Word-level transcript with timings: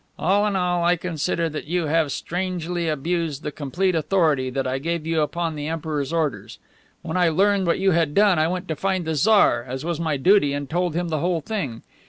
All 0.17 0.47
in 0.47 0.55
all, 0.55 0.83
I 0.83 0.95
consider 0.95 1.47
that 1.49 1.65
you 1.67 1.85
have 1.85 2.11
strangely 2.11 2.89
abused 2.89 3.43
the 3.43 3.51
complete 3.51 3.93
authority 3.93 4.49
that 4.49 4.65
I 4.65 4.79
gave 4.79 5.05
you 5.05 5.21
upon 5.21 5.53
the 5.53 5.67
Emperor's 5.67 6.11
orders. 6.11 6.57
When 7.03 7.17
I 7.17 7.29
learned 7.29 7.67
what 7.67 7.77
you 7.77 7.91
had 7.91 8.15
done 8.15 8.39
I 8.39 8.47
went 8.47 8.67
to 8.69 8.75
find 8.75 9.05
the 9.05 9.13
Tsar, 9.13 9.63
as 9.63 9.85
was 9.85 9.99
my 9.99 10.17
duty, 10.17 10.53
and 10.53 10.67
told 10.67 10.95
him 10.95 11.09
the 11.09 11.19
whole 11.19 11.41
thing. 11.41 11.83